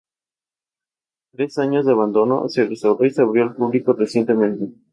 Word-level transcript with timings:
Tras 1.31 1.59
años 1.59 1.85
de 1.85 1.91
abandono, 1.91 2.49
se 2.49 2.65
restauró 2.65 3.05
y 3.05 3.13
abrió 3.21 3.43
al 3.43 3.53
público 3.55 3.93
recientemente. 3.93 4.73